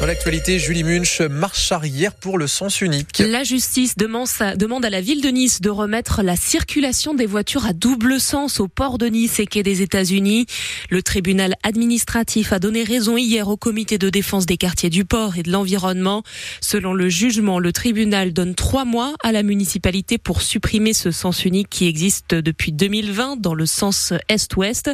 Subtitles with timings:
[0.00, 3.18] Dans l'actualité, Julie Munch, marche arrière pour le sens unique.
[3.18, 7.74] La justice demande à la ville de Nice de remettre la circulation des voitures à
[7.74, 10.46] double sens au port de Nice et quai des États-Unis.
[10.88, 15.36] Le tribunal administratif a donné raison hier au comité de défense des quartiers du port
[15.36, 16.22] et de l'environnement.
[16.62, 21.44] Selon le jugement, le tribunal donne trois mois à la municipalité pour supprimer ce sens
[21.44, 24.90] unique qui existe depuis 2020 dans le sens est-ouest.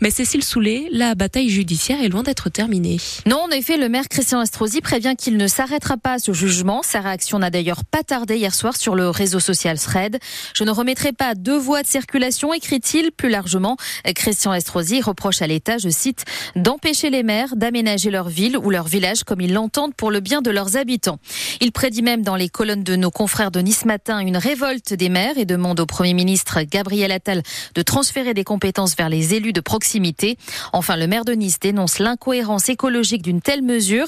[0.00, 2.96] Mais Cécile Soulet, la bataille judiciaire est loin d'être terminée.
[3.24, 6.82] Non, en effet, le maire Christian Estrosi prévient qu'il ne s'arrêtera pas à ce jugement.
[6.82, 10.18] Sa réaction n'a d'ailleurs pas tardé hier soir sur le réseau social Thread.
[10.54, 13.76] Je ne remettrai pas deux voies de circulation, écrit-il plus largement.
[14.14, 16.24] Christian Estrosi reproche à l'État, je cite,
[16.56, 20.40] d'empêcher les maires d'aménager leur ville ou leur village comme ils l'entendent pour le bien
[20.40, 21.18] de leurs habitants.
[21.60, 25.10] Il prédit même dans les colonnes de nos confrères de Nice Matin une révolte des
[25.10, 27.42] maires et demande au Premier ministre Gabriel Attal
[27.74, 30.38] de transférer des compétences vers les élus de proximité.
[30.72, 34.06] Enfin, le maire de Nice dénonce l'incohérence écologique d'une telle mesure.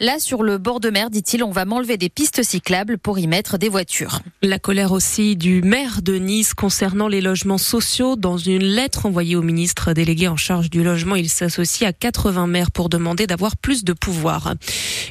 [0.00, 3.26] Là, sur le bord de mer, dit-il, on va m'enlever des pistes cyclables pour y
[3.26, 4.20] mettre des voitures.
[4.42, 8.16] La colère aussi du maire de Nice concernant les logements sociaux.
[8.16, 12.46] Dans une lettre envoyée au ministre délégué en charge du logement, il s'associe à 80
[12.46, 14.54] maires pour demander d'avoir plus de pouvoir.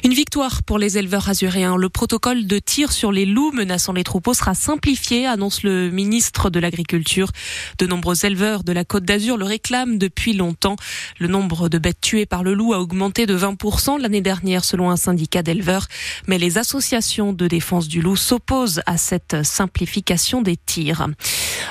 [0.04, 1.76] Une victoire pour les éleveurs azuréens.
[1.76, 6.50] Le protocole de tir sur les loups menaçant les troupeaux sera simplifié, annonce le ministre
[6.50, 7.30] de l'Agriculture.
[7.78, 10.76] De nombreux éleveurs de la Côte d'Azur le réclament depuis longtemps.
[11.18, 14.90] Le nombre de bêtes tuées par le loup a augmenté de 20% l'année dernière selon
[14.90, 15.86] un syndicat d'éleveurs.
[16.26, 21.06] Mais les associations de défense du loup s'opposent à cette simplification des tirs.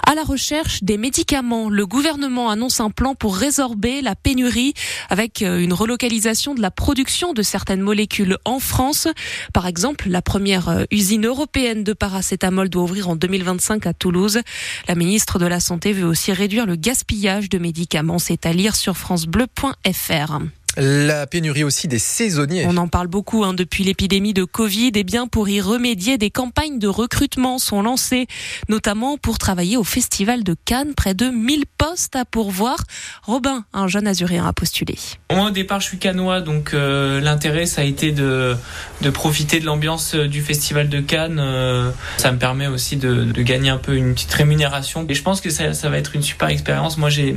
[0.05, 4.73] À la recherche des médicaments, le gouvernement annonce un plan pour résorber la pénurie
[5.09, 9.07] avec une relocalisation de la production de certaines molécules en France.
[9.53, 14.39] Par exemple, la première usine européenne de paracétamol doit ouvrir en 2025 à Toulouse.
[14.87, 18.19] La ministre de la Santé veut aussi réduire le gaspillage de médicaments.
[18.19, 20.39] C'est à lire sur francebleu.fr.
[20.77, 22.65] La pénurie aussi des saisonniers.
[22.67, 24.91] On en parle beaucoup hein, depuis l'épidémie de Covid.
[24.95, 28.27] Et bien pour y remédier, des campagnes de recrutement sont lancées,
[28.69, 30.93] notamment pour travailler au Festival de Cannes.
[30.95, 32.77] Près de 1000 postes à pourvoir.
[33.23, 34.95] Robin, un jeune azuréen, a postulé.
[35.31, 38.55] Moi au départ je suis canois, donc euh, l'intérêt ça a été de,
[39.01, 41.39] de profiter de l'ambiance euh, du Festival de Cannes.
[41.39, 45.05] Euh, ça me permet aussi de, de, gagner un peu une petite rémunération.
[45.09, 46.97] Et je pense que ça, ça va être une super expérience.
[46.97, 47.35] Moi j'ai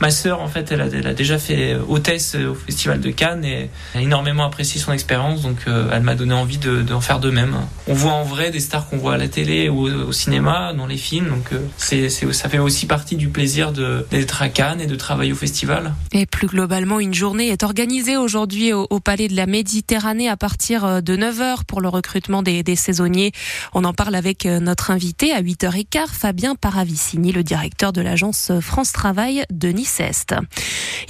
[0.00, 3.10] ma sœur en fait, elle a, elle a déjà fait hôtesse au Festival Festival de
[3.10, 7.02] Cannes et a énormément apprécié son expérience, donc euh, elle m'a donné envie d'en de,
[7.02, 7.54] faire de même.
[7.86, 10.86] On voit en vrai des stars qu'on voit à la télé ou au, cinéma, dans
[10.86, 13.72] les films, donc euh, c'est ça fait aussi partie du plaisir
[14.10, 15.92] d'être à Cannes et de travailler au festival.
[16.12, 20.86] Et plus globalement, une journée est organisée aujourd'hui au, Palais de la Méditerranée à partir
[20.86, 23.32] euh, de 9h pour le recrutement des, des saisonniers.
[23.74, 28.92] On en parle avec notre invité à 8h15, Fabien Paravicini, le directeur de l'agence France
[28.92, 30.34] Travail de Nice-Est.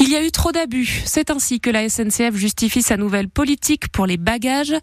[0.00, 1.02] Il y a eu trop d'abus.
[1.04, 4.75] C'est ainsi que la SNCF justifie sa nouvelle politique pour les bagages.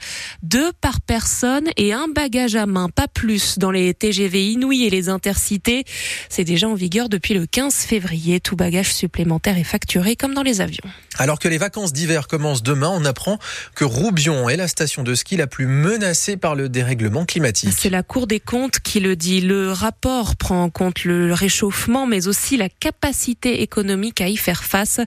[0.43, 4.89] Deux par personne et un bagage à main, pas plus dans les TGV Inouï et
[4.89, 5.85] les intercités.
[6.29, 8.39] C'est déjà en vigueur depuis le 15 février.
[8.39, 10.83] Tout bagage supplémentaire est facturé comme dans les avions.
[11.17, 13.39] Alors que les vacances d'hiver commencent demain, on apprend
[13.75, 17.69] que Roubion est la station de ski la plus menacée par le dérèglement climatique.
[17.77, 19.41] C'est la Cour des comptes qui le dit.
[19.41, 24.63] Le rapport prend en compte le réchauffement, mais aussi la capacité économique à y faire
[24.63, 24.99] face.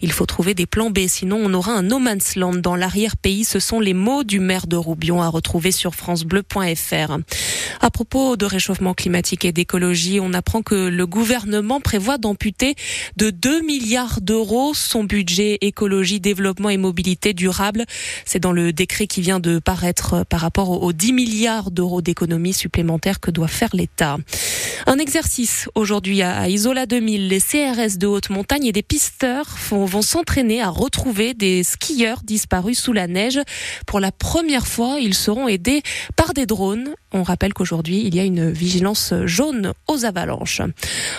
[0.00, 3.44] Il faut trouver des plans B sinon on aura un no man's land dans l'arrière-pays.
[3.44, 7.18] Ce sont les mots du maire de Roubion à retrouver sur francebleu.fr.
[7.80, 12.74] À propos de réchauffement climatique et d'écologie, on apprend que le gouvernement prévoit d'amputer
[13.16, 17.84] de 2 milliards d'euros son budget écologie, développement et mobilité durable.
[18.24, 22.52] C'est dans le décret qui vient de paraître par rapport aux 10 milliards d'euros d'économies
[22.52, 24.18] supplémentaires que doit faire l'État.
[24.86, 27.28] Un exercice aujourd'hui à Isola 2000.
[27.28, 30.95] Les CRS de haute montagne et des pisteurs vont s'entraîner à retrouver
[31.36, 33.38] des skieurs disparus sous la neige.
[33.86, 35.82] Pour la première fois, ils seront aidés
[36.16, 36.94] par des drones.
[37.12, 40.60] On rappelle qu'aujourd'hui, il y a une vigilance jaune aux avalanches.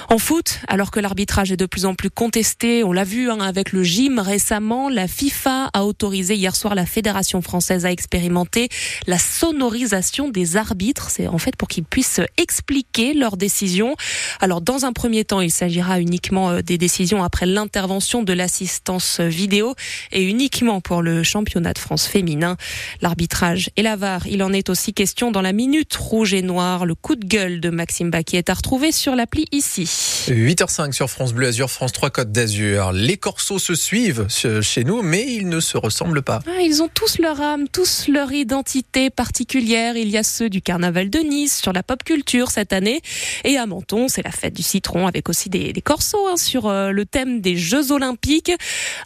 [0.09, 3.39] En foot, alors que l'arbitrage est de plus en plus contesté, on l'a vu hein,
[3.39, 8.69] avec le gym récemment, la FIFA a autorisé hier soir la Fédération française à expérimenter
[9.07, 11.09] la sonorisation des arbitres.
[11.09, 13.95] C'est en fait pour qu'ils puissent expliquer leurs décisions.
[14.39, 19.19] Alors dans un premier temps, il s'agira uniquement euh, des décisions après l'intervention de l'assistance
[19.19, 19.66] vidéo
[20.11, 22.57] et uniquement pour le championnat de France féminin.
[23.01, 26.85] L'arbitrage et la VAR, il en est aussi question dans la minute rouge et noir.
[26.85, 29.85] Le coup de gueule de Maxime Baquier est à retrouver sur l'appli ici.
[30.27, 32.91] 8h05 sur France Bleu Azur, France 3 Côte d'Azur.
[32.91, 36.39] Les corsos se suivent chez nous, mais ils ne se ressemblent pas.
[36.47, 39.95] Ah, ils ont tous leur âme, tous leur identité particulière.
[39.97, 43.01] Il y a ceux du carnaval de Nice sur la pop culture cette année.
[43.43, 46.67] Et à Menton, c'est la fête du citron avec aussi des, des corsos hein, sur
[46.67, 48.51] euh, le thème des Jeux Olympiques.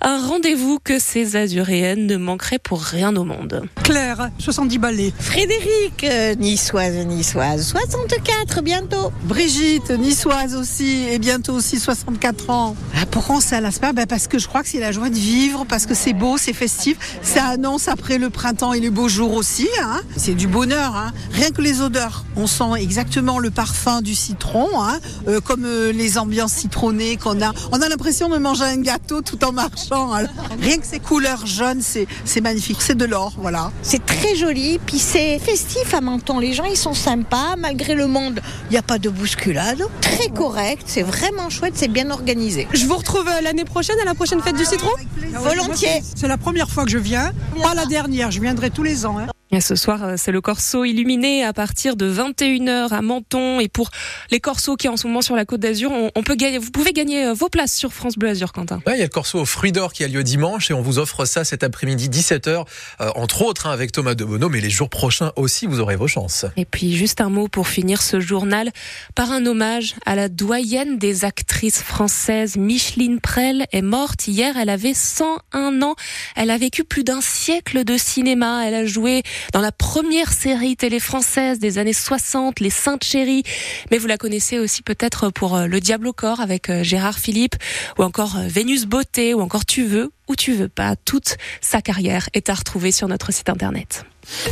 [0.01, 0.17] Un
[0.51, 3.63] rendez-vous que ces Azuréennes ne manqueraient pour rien au monde.
[3.83, 5.13] Claire, 70 balais.
[5.17, 9.13] Frédéric, euh, niçoise, niçoise, 64 bientôt.
[9.23, 12.75] Brigitte, niçoise aussi, et bientôt aussi 64 ans.
[12.95, 13.93] Ah, pourquoi on s'allasse pas?
[13.93, 16.37] Ben Parce que je crois que c'est la joie de vivre, parce que c'est beau,
[16.37, 16.97] c'est festif.
[17.21, 19.69] Ça annonce après le printemps et les beaux jours aussi.
[19.81, 20.01] Hein.
[20.17, 21.13] C'est du bonheur, hein.
[21.31, 22.25] rien que les odeurs.
[22.35, 24.99] On sent exactement le parfum du citron, hein.
[25.29, 27.53] euh, comme euh, les ambiances citronnées qu'on a.
[27.71, 30.11] On a l'impression de manger un gâteau tout en marchant.
[30.11, 30.40] Alors.
[30.61, 32.81] Rien que ces couleurs jaunes, c'est magnifique.
[32.81, 33.71] C'est de l'or, voilà.
[33.81, 36.39] C'est très joli, puis c'est festif à Menton.
[36.39, 37.55] Les gens, ils sont sympas.
[37.57, 39.83] Malgré le monde, il n'y a pas de bousculade.
[40.01, 42.67] Très correct, c'est vraiment chouette, c'est bien organisé.
[42.73, 44.91] Je vous retrouve euh, l'année prochaine à la prochaine fête du citron
[45.33, 46.01] Volontiers.
[46.15, 48.31] C'est la première fois que je viens, pas la dernière.
[48.31, 49.17] Je viendrai tous les ans.
[49.17, 49.27] Hein.
[49.53, 53.59] Et ce soir, euh, c'est le Corso illuminé à partir de 21h à Menton.
[53.59, 53.89] Et pour
[54.29, 56.71] les Corsos qui sont en ce moment sur la Côte d'Azur, on, peut gagner, vous
[56.71, 58.81] pouvez gagner euh, vos places sur France Bleu Azur, Quentin.
[58.87, 60.81] Ouais, il y a le Corso au Fruit d'Or qui a lieu dimanche et on
[60.81, 62.65] vous offre ça cet après-midi 17h,
[63.01, 66.07] euh, entre autres hein, avec Thomas Debono, mais les jours prochains aussi, vous aurez vos
[66.07, 66.45] chances.
[66.55, 68.71] Et puis juste un mot pour finir ce journal
[69.15, 72.55] par un hommage à la doyenne des actrices françaises.
[72.55, 75.95] Micheline Prel est morte hier, elle avait 101 ans.
[76.37, 78.65] Elle a vécu plus d'un siècle de cinéma.
[78.65, 79.23] Elle a joué
[79.53, 83.43] dans la première série télé française des années 60, Les Saintes Chéries.
[83.91, 87.19] Mais vous la connaissez aussi peut-être pour euh, Le Diable au corps avec euh, Gérard
[87.19, 87.55] Philippe,
[87.97, 90.95] ou encore euh, Vénus Beauté, ou encore Tu veux ou tu veux pas.
[90.95, 94.05] Toute sa carrière est à retrouver sur notre site internet.